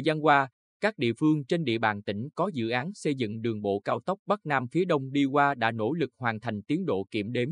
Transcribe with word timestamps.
Thời 0.00 0.04
gian 0.04 0.24
qua, 0.24 0.48
các 0.80 0.98
địa 0.98 1.12
phương 1.18 1.44
trên 1.44 1.64
địa 1.64 1.78
bàn 1.78 2.02
tỉnh 2.02 2.28
có 2.34 2.50
dự 2.54 2.68
án 2.68 2.94
xây 2.94 3.14
dựng 3.14 3.42
đường 3.42 3.62
bộ 3.62 3.80
cao 3.80 4.00
tốc 4.00 4.18
Bắc 4.26 4.46
Nam 4.46 4.68
phía 4.68 4.84
Đông 4.84 5.12
đi 5.12 5.24
qua 5.24 5.54
đã 5.54 5.70
nỗ 5.70 5.92
lực 5.92 6.10
hoàn 6.18 6.40
thành 6.40 6.62
tiến 6.62 6.86
độ 6.86 7.06
kiểm 7.10 7.32
đếm, 7.32 7.48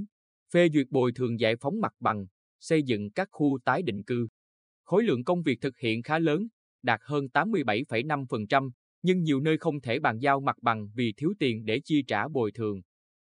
phê 0.53 0.69
duyệt 0.75 0.87
bồi 0.91 1.12
thường 1.12 1.41
giải 1.41 1.57
phóng 1.57 1.80
mặt 1.80 1.93
bằng, 2.01 2.27
xây 2.61 2.83
dựng 2.83 3.11
các 3.11 3.29
khu 3.30 3.59
tái 3.65 3.83
định 3.83 4.05
cư. 4.05 4.29
Khối 4.84 5.03
lượng 5.03 5.25
công 5.25 5.43
việc 5.43 5.61
thực 5.61 5.79
hiện 5.79 6.03
khá 6.03 6.19
lớn, 6.19 6.47
đạt 6.83 7.01
hơn 7.03 7.27
87,5%, 7.34 8.71
nhưng 9.03 9.23
nhiều 9.23 9.41
nơi 9.41 9.59
không 9.59 9.80
thể 9.80 10.01
bàn 10.01 10.19
giao 10.19 10.41
mặt 10.41 10.57
bằng 10.62 10.89
vì 10.95 11.12
thiếu 11.17 11.33
tiền 11.39 11.65
để 11.65 11.80
chi 11.85 12.03
trả 12.07 12.29
bồi 12.29 12.53
thường. 12.53 12.80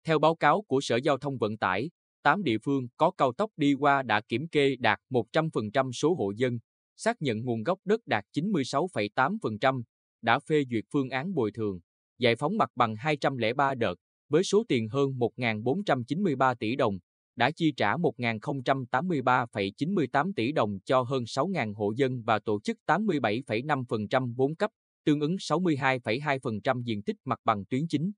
Theo 0.05 0.19
báo 0.19 0.35
cáo 0.35 0.61
của 0.61 0.81
Sở 0.81 0.95
Giao 0.95 1.17
thông 1.17 1.37
Vận 1.37 1.57
tải, 1.57 1.89
8 2.23 2.43
địa 2.43 2.57
phương 2.63 2.87
có 2.97 3.11
cao 3.11 3.33
tốc 3.33 3.51
đi 3.57 3.73
qua 3.73 4.03
đã 4.03 4.21
kiểm 4.21 4.47
kê 4.47 4.75
đạt 4.79 4.99
100% 5.09 5.91
số 5.91 6.15
hộ 6.15 6.31
dân, 6.31 6.59
xác 6.95 7.21
nhận 7.21 7.43
nguồn 7.43 7.63
gốc 7.63 7.79
đất 7.85 7.99
đạt 8.05 8.25
96,8%, 8.33 9.83
đã 10.21 10.39
phê 10.39 10.63
duyệt 10.71 10.83
phương 10.91 11.09
án 11.09 11.33
bồi 11.33 11.51
thường, 11.51 11.79
giải 12.19 12.35
phóng 12.35 12.57
mặt 12.57 12.69
bằng 12.75 12.95
203 12.95 13.75
đợt, 13.75 13.95
với 14.29 14.43
số 14.43 14.63
tiền 14.67 14.89
hơn 14.89 15.09
1.493 15.09 16.55
tỷ 16.55 16.75
đồng, 16.75 16.99
đã 17.35 17.51
chi 17.51 17.73
trả 17.77 17.95
1.083,98 17.95 20.31
tỷ 20.35 20.51
đồng 20.51 20.79
cho 20.85 21.01
hơn 21.01 21.23
6.000 21.23 21.73
hộ 21.73 21.91
dân 21.95 22.23
và 22.23 22.39
tổ 22.39 22.59
chức 22.61 22.77
87,5% 22.87 24.33
vốn 24.35 24.55
cấp, 24.55 24.71
tương 25.05 25.19
ứng 25.19 25.35
62,2% 25.35 26.83
diện 26.83 27.03
tích 27.03 27.15
mặt 27.25 27.39
bằng 27.43 27.65
tuyến 27.65 27.87
chính. 27.87 28.11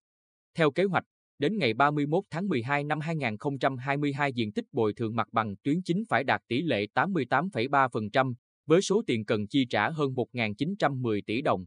Theo 0.57 0.71
kế 0.71 0.84
hoạch, 0.84 1.03
đến 1.39 1.57
ngày 1.57 1.73
31 1.73 2.23
tháng 2.29 2.48
12 2.48 2.84
năm 2.84 2.99
2022 2.99 4.34
diện 4.34 4.51
tích 4.51 4.65
bồi 4.71 4.93
thường 4.93 5.15
mặt 5.15 5.27
bằng 5.32 5.55
tuyến 5.63 5.82
chính 5.85 6.04
phải 6.10 6.23
đạt 6.23 6.41
tỷ 6.48 6.62
lệ 6.62 6.87
88,3%, 6.93 8.34
với 8.66 8.82
số 8.82 9.02
tiền 9.08 9.26
cần 9.26 9.48
chi 9.48 9.66
trả 9.70 9.90
hơn 9.90 10.13
1.910 10.13 11.21
tỷ 11.26 11.41
đồng. 11.41 11.66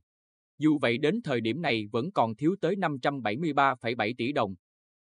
Dù 0.59 0.79
vậy 0.79 0.99
đến 0.99 1.21
thời 1.25 1.41
điểm 1.41 1.63
này 1.63 1.87
vẫn 1.93 2.13
còn 2.13 2.37
thiếu 2.37 2.57
tới 2.61 2.77
573,7 2.77 4.15
tỷ 4.19 4.33
đồng. 4.33 4.55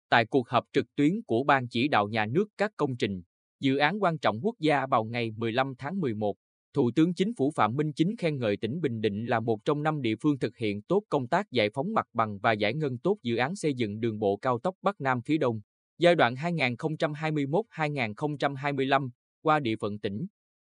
Tại 0.10 0.26
cuộc 0.26 0.50
họp 0.50 0.66
trực 0.74 0.86
tuyến 0.96 1.22
của 1.28 1.44
Ban 1.44 1.68
chỉ 1.68 1.88
đạo 1.88 2.08
nhà 2.08 2.26
nước 2.26 2.46
các 2.58 2.72
công 2.78 2.98
trình, 2.98 3.22
dự 3.60 3.78
án 3.78 4.04
quan 4.04 4.18
trọng 4.18 4.40
quốc 4.42 4.56
gia 4.60 4.86
vào 4.86 5.04
ngày 5.04 5.32
15 5.32 5.74
tháng 5.78 6.00
11, 6.00 6.36
Thủ 6.74 6.92
tướng 6.96 7.14
Chính 7.14 7.34
phủ 7.34 7.52
Phạm 7.56 7.76
Minh 7.76 7.94
Chính 7.94 8.16
khen 8.18 8.38
ngợi 8.38 8.58
tỉnh 8.58 8.82
Bình 8.82 9.02
Định 9.02 9.26
là 9.26 9.40
một 9.40 9.66
trong 9.66 9.84
năm 9.84 10.02
địa 10.02 10.16
phương 10.22 10.40
thực 10.40 10.58
hiện 10.58 10.82
tốt 10.82 11.04
công 11.10 11.28
tác 11.28 11.52
giải 11.52 11.70
phóng 11.74 11.94
mặt 11.94 12.08
bằng 12.14 12.40
và 12.40 12.52
giải 12.52 12.74
ngân 12.74 12.98
tốt 12.98 13.18
dự 13.24 13.36
án 13.36 13.56
xây 13.56 13.74
dựng 13.74 14.00
đường 14.00 14.20
bộ 14.20 14.38
cao 14.38 14.60
tốc 14.60 14.76
Bắc 14.82 15.02
Nam 15.02 15.22
phía 15.22 15.38
Đông, 15.38 15.62
giai 15.98 16.16
đoạn 16.16 16.36
2021-2025 16.36 19.10
qua 19.42 19.60
địa 19.60 19.76
phận 19.76 20.00
tỉnh. 20.00 20.28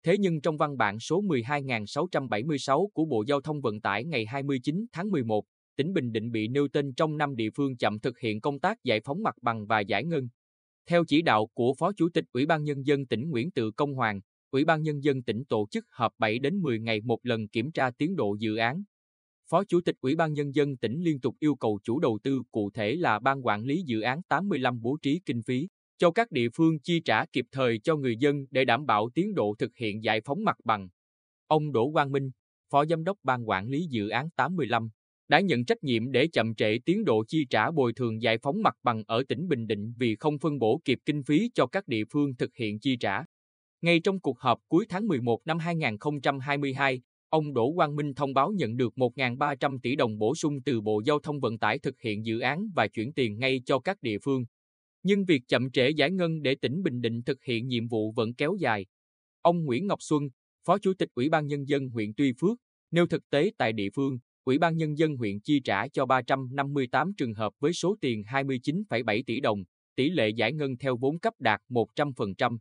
Thế 0.09 0.19
nhưng 0.19 0.41
trong 0.41 0.57
văn 0.57 0.77
bản 0.77 0.99
số 0.99 1.23
12.676 1.23 2.89
của 2.89 3.05
Bộ 3.05 3.25
Giao 3.27 3.41
thông 3.41 3.61
Vận 3.61 3.81
tải 3.81 4.05
ngày 4.05 4.27
29 4.27 4.87
tháng 4.93 5.11
11, 5.11 5.45
tỉnh 5.77 5.93
Bình 5.93 6.13
Định 6.13 6.31
bị 6.31 6.49
nêu 6.49 6.69
tên 6.73 6.95
trong 6.95 7.17
năm 7.17 7.37
địa 7.37 7.49
phương 7.57 7.77
chậm 7.77 8.01
thực 8.01 8.19
hiện 8.19 8.41
công 8.41 8.61
tác 8.61 8.85
giải 8.85 9.01
phóng 9.05 9.23
mặt 9.23 9.35
bằng 9.43 9.67
và 9.67 9.81
giải 9.81 10.05
ngân. 10.05 10.29
Theo 10.87 11.05
chỉ 11.09 11.23
đạo 11.23 11.47
của 11.55 11.75
Phó 11.79 11.93
Chủ 11.93 12.09
tịch 12.15 12.25
Ủy 12.33 12.47
ban 12.47 12.65
Nhân 12.65 12.87
dân 12.87 13.07
tỉnh 13.07 13.31
Nguyễn 13.31 13.51
Tự 13.51 13.71
Công 13.71 13.95
Hoàng, 13.95 14.21
Ủy 14.51 14.65
ban 14.65 14.83
Nhân 14.83 15.05
dân 15.05 15.23
tỉnh 15.23 15.45
tổ 15.45 15.67
chức 15.71 15.85
họp 15.91 16.13
7 16.19 16.39
đến 16.39 16.61
10 16.61 16.81
ngày 16.81 17.01
một 17.01 17.19
lần 17.23 17.49
kiểm 17.49 17.73
tra 17.73 17.91
tiến 17.91 18.17
độ 18.17 18.37
dự 18.39 18.57
án. 18.57 18.83
Phó 19.51 19.65
Chủ 19.65 19.81
tịch 19.81 19.97
Ủy 20.01 20.17
ban 20.17 20.33
Nhân 20.33 20.55
dân 20.55 20.77
tỉnh 20.77 21.03
liên 21.03 21.21
tục 21.21 21.37
yêu 21.39 21.55
cầu 21.55 21.79
chủ 21.85 22.01
đầu 22.01 22.19
tư 22.23 22.43
cụ 22.51 22.71
thể 22.75 22.97
là 22.97 23.19
Ban 23.19 23.47
Quản 23.47 23.65
lý 23.65 23.83
Dự 23.87 24.01
án 24.01 24.23
85 24.29 24.81
bố 24.81 24.97
trí 25.03 25.21
kinh 25.27 25.43
phí, 25.43 25.69
cho 25.99 26.11
các 26.11 26.31
địa 26.31 26.49
phương 26.55 26.79
chi 26.79 27.01
trả 27.01 27.27
kịp 27.27 27.47
thời 27.53 27.79
cho 27.79 27.97
người 27.97 28.17
dân 28.17 28.47
để 28.51 28.65
đảm 28.65 28.87
bảo 28.87 29.11
tiến 29.15 29.35
độ 29.35 29.55
thực 29.59 29.77
hiện 29.77 30.05
giải 30.05 30.21
phóng 30.21 30.45
mặt 30.45 30.57
bằng. 30.65 30.89
Ông 31.47 31.73
Đỗ 31.73 31.91
Quang 31.93 32.13
Minh, 32.13 32.31
Phó 32.71 32.85
Giám 32.85 33.05
đốc 33.05 33.19
Ban 33.23 33.49
Quản 33.49 33.69
lý 33.69 33.87
Dự 33.91 34.09
án 34.09 34.31
85, 34.31 34.91
đã 35.29 35.41
nhận 35.41 35.65
trách 35.65 35.85
nhiệm 35.85 36.13
để 36.13 36.29
chậm 36.33 36.55
trễ 36.55 36.79
tiến 36.85 37.05
độ 37.05 37.25
chi 37.29 37.47
trả 37.51 37.71
bồi 37.71 37.93
thường 37.93 38.23
giải 38.23 38.39
phóng 38.39 38.63
mặt 38.63 38.75
bằng 38.83 39.03
ở 39.07 39.23
tỉnh 39.29 39.49
Bình 39.49 39.67
Định 39.67 39.95
vì 39.99 40.17
không 40.17 40.39
phân 40.39 40.59
bổ 40.59 40.81
kịp 40.85 40.99
kinh 41.05 41.23
phí 41.23 41.51
cho 41.55 41.67
các 41.67 41.89
địa 41.89 42.05
phương 42.13 42.35
thực 42.35 42.57
hiện 42.57 42.79
chi 42.81 42.97
trả. 42.97 43.25
Ngay 43.81 44.01
trong 44.01 44.21
cuộc 44.21 44.39
họp 44.39 44.59
cuối 44.69 44.87
tháng 44.89 45.09
11 45.09 45.41
năm 45.45 45.59
2022, 45.59 47.01
ông 47.29 47.55
Đỗ 47.55 47.73
Quang 47.77 47.97
Minh 47.97 48.15
thông 48.15 48.35
báo 48.35 48.53
nhận 48.53 48.77
được 48.77 48.93
1.300 48.97 49.79
tỷ 49.83 49.97
đồng 49.97 50.19
bổ 50.19 50.35
sung 50.35 50.63
từ 50.63 50.81
Bộ 50.81 51.03
Giao 51.05 51.19
thông 51.19 51.41
Vận 51.41 51.59
tải 51.59 51.79
thực 51.79 52.01
hiện 52.01 52.27
dự 52.27 52.41
án 52.41 52.71
và 52.75 52.89
chuyển 52.89 53.13
tiền 53.13 53.39
ngay 53.39 53.63
cho 53.65 53.79
các 53.79 54.03
địa 54.03 54.19
phương. 54.19 54.45
Nhưng 55.03 55.25
việc 55.25 55.43
chậm 55.49 55.71
trễ 55.71 55.91
giải 55.91 56.11
ngân 56.11 56.43
để 56.43 56.55
tỉnh 56.55 56.83
Bình 56.83 57.01
Định 57.01 57.23
thực 57.23 57.45
hiện 57.45 57.69
nhiệm 57.69 57.89
vụ 57.89 58.13
vẫn 58.13 58.35
kéo 58.35 58.57
dài. 58.61 58.87
Ông 59.43 59.65
Nguyễn 59.65 59.87
Ngọc 59.87 59.99
Xuân, 60.03 60.29
Phó 60.65 60.79
Chủ 60.79 60.93
tịch 60.99 61.09
Ủy 61.15 61.29
ban 61.29 61.47
Nhân 61.47 61.69
dân 61.69 61.89
huyện 61.89 62.15
Tuy 62.17 62.33
Phước, 62.41 62.59
nêu 62.91 63.07
thực 63.07 63.31
tế 63.31 63.51
tại 63.59 63.73
địa 63.73 63.89
phương, 63.95 64.19
Ủy 64.45 64.59
ban 64.59 64.77
Nhân 64.77 64.99
dân 64.99 65.17
huyện 65.17 65.41
chi 65.41 65.61
trả 65.65 65.89
cho 65.89 66.07
358 66.07 67.13
trường 67.17 67.35
hợp 67.35 67.53
với 67.61 67.73
số 67.73 67.97
tiền 68.01 68.23
29,7 68.23 69.23
tỷ 69.27 69.41
đồng, 69.41 69.65
tỷ 69.97 70.11
lệ 70.11 70.29
giải 70.29 70.53
ngân 70.53 70.77
theo 70.77 70.97
vốn 70.97 71.19
cấp 71.19 71.35
đạt 71.39 71.61
100%. 71.69 72.59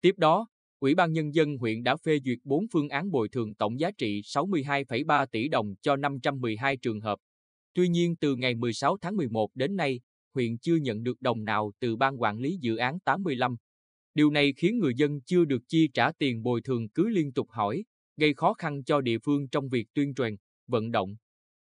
Tiếp 0.00 0.14
đó, 0.18 0.46
Ủy 0.80 0.94
ban 0.94 1.12
Nhân 1.12 1.34
dân 1.34 1.56
huyện 1.56 1.82
đã 1.82 1.96
phê 1.96 2.18
duyệt 2.24 2.38
4 2.44 2.66
phương 2.72 2.88
án 2.88 3.10
bồi 3.10 3.28
thường 3.28 3.54
tổng 3.54 3.80
giá 3.80 3.90
trị 3.90 4.20
62,3 4.24 5.26
tỷ 5.26 5.48
đồng 5.48 5.74
cho 5.82 5.96
512 5.96 6.76
trường 6.76 7.00
hợp. 7.00 7.18
Tuy 7.74 7.88
nhiên 7.88 8.16
từ 8.16 8.36
ngày 8.36 8.54
16 8.54 8.96
tháng 9.00 9.16
11 9.16 9.50
đến 9.54 9.76
nay, 9.76 10.00
huyện 10.34 10.58
chưa 10.58 10.76
nhận 10.76 11.02
được 11.02 11.20
đồng 11.20 11.44
nào 11.44 11.72
từ 11.80 11.96
Ban 11.96 12.22
Quản 12.22 12.38
lý 12.38 12.58
Dự 12.60 12.76
án 12.76 13.00
85. 13.00 13.56
Điều 14.14 14.30
này 14.30 14.52
khiến 14.56 14.78
người 14.78 14.94
dân 14.96 15.20
chưa 15.20 15.44
được 15.44 15.62
chi 15.68 15.88
trả 15.94 16.12
tiền 16.12 16.42
bồi 16.42 16.62
thường 16.62 16.88
cứ 16.88 17.08
liên 17.08 17.32
tục 17.32 17.50
hỏi, 17.50 17.84
gây 18.16 18.34
khó 18.34 18.54
khăn 18.54 18.84
cho 18.84 19.00
địa 19.00 19.18
phương 19.18 19.48
trong 19.48 19.68
việc 19.68 19.86
tuyên 19.94 20.14
truyền, 20.14 20.36
vận 20.66 20.90
động. 20.90 21.16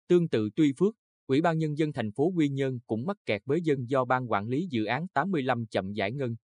Tương 0.08 0.28
tự 0.28 0.50
Tuy 0.56 0.72
Phước, 0.78 0.94
Ủy 1.26 1.40
ban 1.40 1.58
Nhân 1.58 1.78
dân 1.78 1.92
thành 1.92 2.12
phố 2.12 2.32
Quy 2.36 2.48
Nhơn 2.48 2.78
cũng 2.86 3.06
mắc 3.06 3.16
kẹt 3.26 3.42
với 3.44 3.60
dân 3.62 3.90
do 3.90 4.04
Ban 4.04 4.30
Quản 4.30 4.48
lý 4.48 4.66
Dự 4.70 4.84
án 4.84 5.08
85 5.08 5.66
chậm 5.66 5.92
giải 5.92 6.12
ngân. 6.12 6.36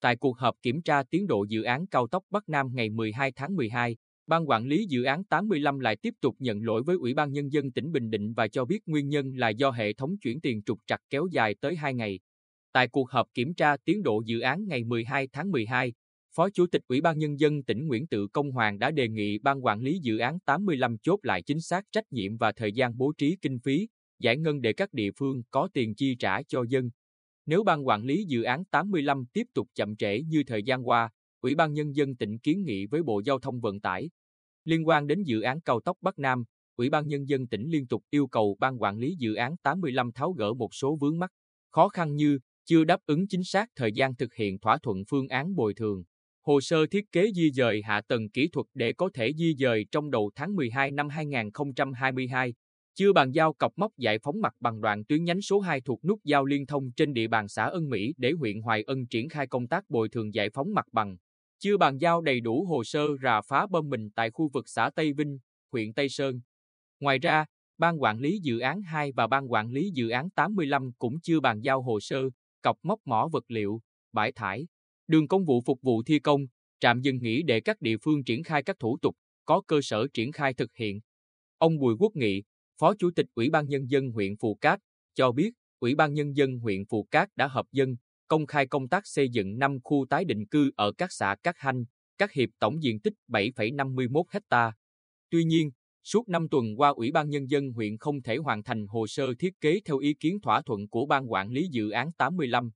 Tại 0.00 0.16
cuộc 0.16 0.38
họp 0.38 0.56
kiểm 0.62 0.82
tra 0.82 1.02
tiến 1.02 1.26
độ 1.26 1.44
dự 1.48 1.62
án 1.62 1.86
cao 1.86 2.06
tốc 2.06 2.24
Bắc 2.30 2.48
Nam 2.48 2.68
ngày 2.72 2.90
12 2.90 3.32
tháng 3.32 3.56
12, 3.56 3.96
Ban 4.26 4.48
quản 4.48 4.66
lý 4.66 4.86
dự 4.88 5.02
án 5.02 5.24
85 5.24 5.78
lại 5.78 5.96
tiếp 5.96 6.14
tục 6.20 6.36
nhận 6.38 6.62
lỗi 6.62 6.82
với 6.82 6.96
Ủy 6.96 7.14
ban 7.14 7.32
Nhân 7.32 7.52
dân 7.52 7.72
tỉnh 7.72 7.92
Bình 7.92 8.10
Định 8.10 8.34
và 8.34 8.48
cho 8.48 8.64
biết 8.64 8.78
nguyên 8.86 9.08
nhân 9.08 9.32
là 9.36 9.48
do 9.48 9.70
hệ 9.70 9.92
thống 9.92 10.18
chuyển 10.18 10.40
tiền 10.40 10.62
trục 10.62 10.78
trặc 10.86 11.00
kéo 11.10 11.26
dài 11.32 11.54
tới 11.60 11.76
2 11.76 11.94
ngày. 11.94 12.20
Tại 12.72 12.88
cuộc 12.88 13.10
họp 13.10 13.28
kiểm 13.34 13.54
tra 13.54 13.76
tiến 13.76 14.02
độ 14.02 14.22
dự 14.26 14.40
án 14.40 14.66
ngày 14.66 14.84
12 14.84 15.28
tháng 15.32 15.50
12, 15.50 15.92
Phó 16.34 16.50
Chủ 16.50 16.66
tịch 16.66 16.82
Ủy 16.88 17.00
ban 17.00 17.18
Nhân 17.18 17.40
dân 17.40 17.62
tỉnh 17.62 17.86
Nguyễn 17.86 18.06
Tự 18.06 18.26
Công 18.28 18.50
Hoàng 18.50 18.78
đã 18.78 18.90
đề 18.90 19.08
nghị 19.08 19.38
Ban 19.38 19.64
quản 19.64 19.80
lý 19.80 19.98
dự 19.98 20.18
án 20.18 20.40
85 20.40 20.96
chốt 20.98 21.20
lại 21.22 21.42
chính 21.42 21.60
xác 21.60 21.84
trách 21.92 22.12
nhiệm 22.12 22.36
và 22.36 22.52
thời 22.52 22.72
gian 22.72 22.96
bố 22.96 23.12
trí 23.18 23.36
kinh 23.42 23.58
phí, 23.58 23.88
giải 24.18 24.36
ngân 24.36 24.60
để 24.60 24.72
các 24.72 24.92
địa 24.92 25.10
phương 25.16 25.42
có 25.50 25.68
tiền 25.74 25.94
chi 25.94 26.16
trả 26.18 26.42
cho 26.42 26.64
dân. 26.68 26.90
Nếu 27.46 27.64
Ban 27.64 27.86
quản 27.86 28.04
lý 28.04 28.24
dự 28.24 28.42
án 28.42 28.64
85 28.64 29.24
tiếp 29.32 29.46
tục 29.54 29.68
chậm 29.74 29.96
trễ 29.96 30.22
như 30.22 30.42
thời 30.46 30.62
gian 30.62 30.88
qua, 30.88 31.10
Ủy 31.44 31.54
ban 31.54 31.72
Nhân 31.72 31.96
dân 31.96 32.16
tỉnh 32.16 32.38
kiến 32.38 32.64
nghị 32.64 32.86
với 32.86 33.02
Bộ 33.02 33.20
Giao 33.24 33.38
thông 33.38 33.60
Vận 33.60 33.80
tải. 33.80 34.10
Liên 34.64 34.88
quan 34.88 35.06
đến 35.06 35.22
dự 35.22 35.40
án 35.40 35.60
cao 35.60 35.80
tốc 35.80 35.96
Bắc 36.00 36.18
Nam, 36.18 36.44
Ủy 36.76 36.90
ban 36.90 37.08
Nhân 37.08 37.28
dân 37.28 37.46
tỉnh 37.46 37.70
liên 37.70 37.86
tục 37.86 38.02
yêu 38.10 38.26
cầu 38.26 38.56
Ban 38.60 38.82
quản 38.82 38.98
lý 38.98 39.16
dự 39.18 39.34
án 39.34 39.56
85 39.56 40.12
tháo 40.12 40.32
gỡ 40.32 40.54
một 40.54 40.74
số 40.74 40.96
vướng 41.00 41.18
mắc, 41.18 41.30
khó 41.70 41.88
khăn 41.88 42.14
như 42.14 42.38
chưa 42.64 42.84
đáp 42.84 43.00
ứng 43.06 43.28
chính 43.28 43.44
xác 43.44 43.68
thời 43.76 43.92
gian 43.92 44.16
thực 44.16 44.34
hiện 44.34 44.58
thỏa 44.58 44.78
thuận 44.78 45.04
phương 45.08 45.28
án 45.28 45.54
bồi 45.54 45.74
thường, 45.74 46.04
hồ 46.42 46.60
sơ 46.60 46.86
thiết 46.86 47.12
kế 47.12 47.32
di 47.32 47.50
dời 47.50 47.82
hạ 47.82 48.00
tầng 48.08 48.28
kỹ 48.30 48.48
thuật 48.48 48.66
để 48.74 48.92
có 48.92 49.10
thể 49.14 49.32
di 49.32 49.54
dời 49.58 49.86
trong 49.90 50.10
đầu 50.10 50.30
tháng 50.34 50.56
12 50.56 50.90
năm 50.90 51.08
2022, 51.08 52.54
chưa 52.94 53.12
bàn 53.12 53.30
giao 53.30 53.52
cọc 53.52 53.72
mốc 53.76 53.92
giải 53.96 54.18
phóng 54.18 54.40
mặt 54.40 54.54
bằng 54.60 54.80
đoạn 54.80 55.04
tuyến 55.04 55.24
nhánh 55.24 55.40
số 55.40 55.60
2 55.60 55.80
thuộc 55.80 56.04
nút 56.04 56.20
giao 56.24 56.44
liên 56.44 56.66
thông 56.66 56.92
trên 56.92 57.12
địa 57.12 57.28
bàn 57.28 57.48
xã 57.48 57.64
Ân 57.64 57.90
Mỹ 57.90 58.14
để 58.16 58.32
huyện 58.32 58.60
Hoài 58.60 58.82
Ân 58.82 59.06
triển 59.06 59.28
khai 59.28 59.46
công 59.46 59.66
tác 59.66 59.90
bồi 59.90 60.08
thường 60.08 60.34
giải 60.34 60.50
phóng 60.50 60.74
mặt 60.74 60.86
bằng. 60.92 61.16
Chưa 61.64 61.76
bàn 61.76 61.98
giao 61.98 62.20
đầy 62.20 62.40
đủ 62.40 62.64
hồ 62.64 62.84
sơ 62.84 63.06
rà 63.22 63.40
phá 63.40 63.66
bơm 63.66 63.88
mình 63.88 64.10
tại 64.10 64.30
khu 64.30 64.48
vực 64.48 64.68
xã 64.68 64.90
Tây 64.90 65.12
Vinh, 65.12 65.38
huyện 65.72 65.92
Tây 65.92 66.08
Sơn. 66.08 66.40
Ngoài 67.00 67.18
ra, 67.18 67.44
Ban 67.78 68.02
quản 68.02 68.18
lý 68.18 68.38
dự 68.42 68.58
án 68.58 68.82
2 68.82 69.12
và 69.12 69.26
Ban 69.26 69.52
quản 69.52 69.70
lý 69.70 69.90
dự 69.94 70.08
án 70.08 70.30
85 70.30 70.90
cũng 70.98 71.20
chưa 71.20 71.40
bàn 71.40 71.60
giao 71.60 71.82
hồ 71.82 72.00
sơ, 72.00 72.22
cọc 72.62 72.78
móc 72.82 73.00
mỏ 73.04 73.28
vật 73.32 73.44
liệu, 73.48 73.80
bãi 74.12 74.32
thải, 74.32 74.66
đường 75.06 75.28
công 75.28 75.44
vụ 75.44 75.60
phục 75.66 75.82
vụ 75.82 76.02
thi 76.02 76.18
công, 76.18 76.46
trạm 76.80 77.00
dừng 77.00 77.18
nghỉ 77.22 77.42
để 77.42 77.60
các 77.60 77.80
địa 77.80 77.96
phương 78.02 78.24
triển 78.24 78.42
khai 78.42 78.62
các 78.62 78.78
thủ 78.78 78.98
tục, 79.02 79.16
có 79.44 79.62
cơ 79.66 79.80
sở 79.82 80.06
triển 80.14 80.32
khai 80.32 80.54
thực 80.54 80.76
hiện. 80.76 81.00
Ông 81.58 81.78
Bùi 81.78 81.94
Quốc 81.98 82.16
Nghị, 82.16 82.42
Phó 82.80 82.94
Chủ 82.94 83.10
tịch 83.16 83.26
Ủy 83.34 83.50
ban 83.50 83.68
Nhân 83.68 83.90
dân 83.90 84.10
huyện 84.10 84.36
Phù 84.36 84.54
Cát, 84.54 84.80
cho 85.14 85.32
biết 85.32 85.50
Ủy 85.78 85.94
ban 85.94 86.14
Nhân 86.14 86.36
dân 86.36 86.58
huyện 86.58 86.84
Phù 86.84 87.08
Cát 87.10 87.36
đã 87.36 87.46
hợp 87.46 87.66
dân, 87.72 87.96
công 88.28 88.46
khai 88.46 88.66
công 88.66 88.88
tác 88.88 89.06
xây 89.06 89.28
dựng 89.28 89.58
5 89.58 89.78
khu 89.84 90.06
tái 90.10 90.24
định 90.24 90.46
cư 90.46 90.70
ở 90.76 90.92
các 90.92 91.12
xã 91.12 91.36
Cát 91.42 91.54
Hanh, 91.58 91.84
các 92.18 92.32
hiệp 92.32 92.48
tổng 92.58 92.82
diện 92.82 93.00
tích 93.00 93.14
7,51 93.28 94.22
ha. 94.50 94.72
Tuy 95.30 95.44
nhiên, 95.44 95.70
suốt 96.04 96.28
5 96.28 96.48
tuần 96.48 96.76
qua 96.76 96.88
Ủy 96.88 97.12
ban 97.12 97.30
Nhân 97.30 97.50
dân 97.50 97.72
huyện 97.72 97.98
không 97.98 98.22
thể 98.22 98.36
hoàn 98.36 98.62
thành 98.62 98.86
hồ 98.86 99.06
sơ 99.06 99.34
thiết 99.38 99.60
kế 99.60 99.80
theo 99.84 99.98
ý 99.98 100.14
kiến 100.14 100.40
thỏa 100.40 100.62
thuận 100.62 100.88
của 100.88 101.06
Ban 101.06 101.32
Quản 101.32 101.50
lý 101.50 101.68
Dự 101.68 101.90
án 101.90 102.12
85. 102.12 102.70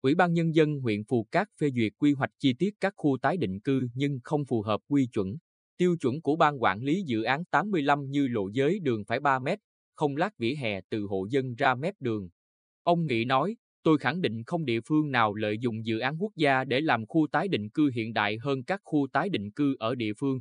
Ủy 0.00 0.14
ban 0.14 0.32
Nhân 0.32 0.54
dân 0.54 0.80
huyện 0.80 1.04
Phù 1.04 1.24
Cát 1.24 1.48
phê 1.60 1.70
duyệt 1.76 1.92
quy 1.98 2.12
hoạch 2.12 2.30
chi 2.38 2.54
tiết 2.58 2.74
các 2.80 2.94
khu 2.96 3.18
tái 3.22 3.36
định 3.36 3.60
cư 3.60 3.88
nhưng 3.94 4.20
không 4.24 4.44
phù 4.44 4.62
hợp 4.62 4.80
quy 4.88 5.06
chuẩn. 5.06 5.36
Tiêu 5.76 5.96
chuẩn 5.96 6.22
của 6.22 6.36
ban 6.36 6.62
quản 6.62 6.82
lý 6.82 7.02
dự 7.02 7.22
án 7.22 7.44
85 7.44 8.10
như 8.10 8.28
lộ 8.28 8.48
giới 8.48 8.80
đường 8.80 9.04
phải 9.04 9.20
3 9.20 9.38
mét, 9.38 9.58
không 9.94 10.16
lát 10.16 10.38
vỉa 10.38 10.54
hè 10.54 10.80
từ 10.88 11.02
hộ 11.02 11.26
dân 11.30 11.54
ra 11.54 11.74
mép 11.74 11.94
đường. 12.00 12.28
Ông 12.82 13.06
Nghị 13.06 13.24
nói, 13.24 13.56
tôi 13.86 13.98
khẳng 13.98 14.20
định 14.20 14.44
không 14.44 14.64
địa 14.64 14.80
phương 14.80 15.10
nào 15.10 15.34
lợi 15.34 15.58
dụng 15.58 15.86
dự 15.86 15.98
án 15.98 16.22
quốc 16.22 16.32
gia 16.36 16.64
để 16.64 16.80
làm 16.80 17.06
khu 17.06 17.26
tái 17.32 17.48
định 17.48 17.70
cư 17.70 17.90
hiện 17.94 18.12
đại 18.12 18.38
hơn 18.38 18.64
các 18.64 18.80
khu 18.84 19.06
tái 19.12 19.28
định 19.28 19.50
cư 19.50 19.76
ở 19.78 19.94
địa 19.94 20.12
phương. 20.18 20.40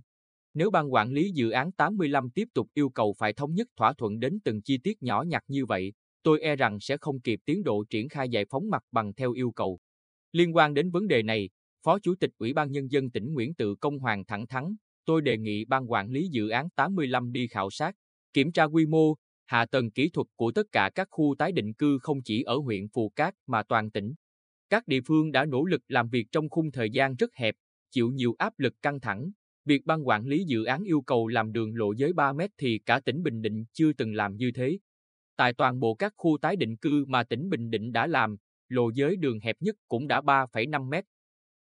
Nếu 0.54 0.72
ban 0.72 0.94
quản 0.94 1.12
lý 1.12 1.32
dự 1.32 1.50
án 1.50 1.72
85 1.72 2.30
tiếp 2.30 2.48
tục 2.54 2.68
yêu 2.74 2.90
cầu 2.90 3.14
phải 3.18 3.34
thống 3.34 3.54
nhất 3.54 3.68
thỏa 3.78 3.94
thuận 3.94 4.20
đến 4.20 4.40
từng 4.44 4.62
chi 4.62 4.78
tiết 4.78 5.04
nhỏ 5.04 5.24
nhặt 5.28 5.44
như 5.48 5.66
vậy, 5.66 5.94
tôi 6.24 6.40
e 6.42 6.56
rằng 6.56 6.80
sẽ 6.80 6.98
không 6.98 7.20
kịp 7.20 7.40
tiến 7.46 7.64
độ 7.64 7.84
triển 7.90 8.10
khai 8.10 8.30
giải 8.30 8.46
phóng 8.50 8.70
mặt 8.70 8.84
bằng 8.92 9.14
theo 9.14 9.32
yêu 9.32 9.52
cầu. 9.52 9.80
Liên 10.32 10.56
quan 10.56 10.74
đến 10.74 10.92
vấn 10.92 11.08
đề 11.08 11.24
này, 11.24 11.50
Phó 11.84 12.00
Chủ 12.00 12.16
tịch 12.16 12.32
Ủy 12.38 12.54
ban 12.54 12.72
Nhân 12.72 12.92
dân 12.92 13.10
tỉnh 13.10 13.34
Nguyễn 13.34 13.54
Tự 13.54 13.76
Công 13.76 14.00
Hoàng 14.00 14.26
thẳng 14.26 14.48
thắn, 14.48 14.76
tôi 15.06 15.22
đề 15.22 15.38
nghị 15.38 15.66
ban 15.66 15.92
quản 15.92 16.10
lý 16.10 16.28
dự 16.28 16.50
án 16.50 16.70
85 16.70 17.32
đi 17.32 17.48
khảo 17.48 17.70
sát, 17.70 17.96
kiểm 18.34 18.52
tra 18.52 18.64
quy 18.64 18.86
mô, 18.86 19.16
hạ 19.46 19.66
tầng 19.66 19.92
kỹ 19.92 20.10
thuật 20.10 20.28
của 20.36 20.52
tất 20.52 20.66
cả 20.72 20.90
các 20.96 21.08
khu 21.12 21.36
tái 21.38 21.52
định 21.52 21.74
cư 21.74 21.98
không 22.02 22.22
chỉ 22.22 22.44
ở 22.44 22.58
huyện 22.58 22.88
Phù 22.88 23.10
Cát 23.10 23.34
mà 23.48 23.64
toàn 23.64 23.92
tỉnh. 23.92 24.14
Các 24.70 24.88
địa 24.88 25.02
phương 25.02 25.32
đã 25.32 25.46
nỗ 25.46 25.66
lực 25.66 25.82
làm 25.88 26.10
việc 26.10 26.28
trong 26.32 26.50
khung 26.50 26.72
thời 26.72 26.90
gian 26.90 27.16
rất 27.16 27.36
hẹp, 27.36 27.56
chịu 27.92 28.10
nhiều 28.12 28.36
áp 28.38 28.60
lực 28.60 28.74
căng 28.82 29.00
thẳng. 29.00 29.32
Việc 29.66 29.86
ban 29.86 30.08
quản 30.08 30.26
lý 30.26 30.44
dự 30.44 30.64
án 30.64 30.84
yêu 30.84 31.02
cầu 31.02 31.28
làm 31.28 31.52
đường 31.52 31.76
lộ 31.76 31.92
giới 31.92 32.14
3 32.14 32.34
mét 32.34 32.52
thì 32.58 32.80
cả 32.86 33.00
tỉnh 33.00 33.24
Bình 33.24 33.42
Định 33.42 33.66
chưa 33.74 33.94
từng 33.94 34.14
làm 34.14 34.36
như 34.36 34.52
thế. 34.56 34.80
Tại 35.36 35.54
toàn 35.54 35.80
bộ 35.80 35.96
các 35.96 36.14
khu 36.18 36.38
tái 36.42 36.56
định 36.56 36.78
cư 36.78 37.06
mà 37.08 37.24
tỉnh 37.24 37.50
Bình 37.50 37.70
Định 37.70 37.92
đã 37.92 38.08
làm, 38.08 38.38
lộ 38.70 38.90
giới 38.90 39.16
đường 39.16 39.40
hẹp 39.40 39.56
nhất 39.60 39.76
cũng 39.88 40.08
đã 40.08 40.22
3,5 40.22 40.90
mét. 40.90 41.06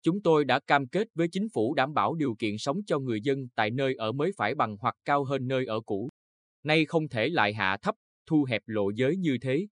Chúng 0.02 0.22
tôi 0.22 0.44
đã 0.44 0.60
cam 0.60 0.86
kết 0.86 1.08
với 1.14 1.28
chính 1.28 1.48
phủ 1.54 1.74
đảm 1.74 1.94
bảo 1.94 2.14
điều 2.14 2.34
kiện 2.38 2.58
sống 2.58 2.80
cho 2.86 2.98
người 2.98 3.20
dân 3.20 3.48
tại 3.54 3.70
nơi 3.70 3.94
ở 3.94 4.12
mới 4.12 4.30
phải 4.36 4.54
bằng 4.54 4.76
hoặc 4.80 4.94
cao 5.04 5.24
hơn 5.24 5.48
nơi 5.48 5.66
ở 5.66 5.80
cũ. 5.80 6.08
Nay 6.64 6.84
không 6.84 7.08
thể 7.08 7.28
lại 7.28 7.54
hạ 7.54 7.76
thấp, 7.82 7.94
thu 8.26 8.44
hẹp 8.48 8.62
lộ 8.66 8.90
giới 8.90 9.16
như 9.16 9.38
thế. 9.40 9.66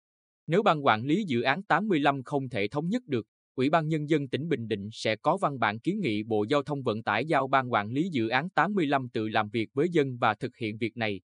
Nếu 0.47 0.63
ban 0.63 0.87
quản 0.87 1.05
lý 1.05 1.25
dự 1.25 1.43
án 1.43 1.63
85 1.63 2.23
không 2.23 2.49
thể 2.49 2.69
thống 2.69 2.89
nhất 2.89 3.03
được, 3.07 3.27
Ủy 3.55 3.71
ban 3.71 3.89
Nhân 3.89 4.09
dân 4.09 4.29
tỉnh 4.29 4.49
Bình 4.49 4.69
Định 4.69 4.89
sẽ 4.93 5.17
có 5.17 5.37
văn 5.37 5.59
bản 5.59 5.79
kiến 5.79 6.01
nghị 6.01 6.23
Bộ 6.23 6.45
Giao 6.49 6.63
thông 6.63 6.83
Vận 6.83 7.03
tải 7.03 7.27
giao 7.27 7.49
ban 7.49 7.73
quản 7.73 7.91
lý 7.91 8.09
dự 8.13 8.29
án 8.29 8.51
85 8.51 9.09
tự 9.09 9.29
làm 9.29 9.49
việc 9.49 9.71
với 9.75 9.89
dân 9.91 10.19
và 10.19 10.35
thực 10.35 10.57
hiện 10.57 10.79
việc 10.79 10.97
này. 10.97 11.21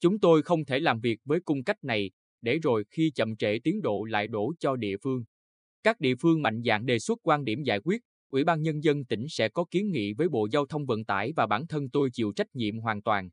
Chúng 0.00 0.20
tôi 0.20 0.42
không 0.42 0.64
thể 0.64 0.78
làm 0.78 1.00
việc 1.00 1.20
với 1.24 1.40
cung 1.40 1.64
cách 1.64 1.84
này, 1.84 2.10
để 2.42 2.58
rồi 2.58 2.84
khi 2.90 3.10
chậm 3.14 3.36
trễ 3.36 3.58
tiến 3.64 3.82
độ 3.82 4.04
lại 4.04 4.28
đổ 4.28 4.52
cho 4.58 4.76
địa 4.76 4.96
phương. 5.02 5.24
Các 5.82 6.00
địa 6.00 6.14
phương 6.20 6.42
mạnh 6.42 6.62
dạn 6.64 6.86
đề 6.86 6.98
xuất 6.98 7.18
quan 7.22 7.44
điểm 7.44 7.62
giải 7.62 7.80
quyết, 7.84 8.02
Ủy 8.30 8.44
ban 8.44 8.62
Nhân 8.62 8.84
dân 8.84 9.04
tỉnh 9.04 9.26
sẽ 9.28 9.48
có 9.48 9.64
kiến 9.70 9.90
nghị 9.90 10.12
với 10.12 10.28
Bộ 10.28 10.48
Giao 10.52 10.66
thông 10.66 10.86
Vận 10.86 11.04
tải 11.04 11.32
và 11.36 11.46
bản 11.46 11.66
thân 11.66 11.90
tôi 11.90 12.10
chịu 12.12 12.32
trách 12.36 12.54
nhiệm 12.54 12.78
hoàn 12.78 13.02
toàn. 13.02 13.28